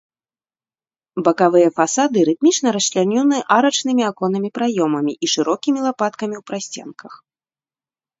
Бакавыя 1.25 1.69
фасады 1.79 2.17
рытмічна 2.29 2.69
расчлянёны 2.77 3.37
арачнымі 3.57 4.03
аконнымі 4.11 4.49
праёмамі 4.57 5.13
і 5.27 5.29
шырокімі 5.35 5.79
лапаткамі 5.89 6.35
ў 6.39 6.43
прасценках. 6.49 7.13